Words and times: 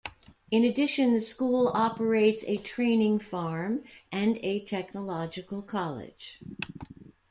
In 0.49 0.63
addition, 0.63 1.13
the 1.13 1.19
school 1.19 1.67
operates 1.75 2.43
a 2.47 2.57
training 2.57 3.19
farm 3.19 3.83
and 4.11 4.39
a 4.41 4.65
technological 4.65 5.61
college. 5.61 6.39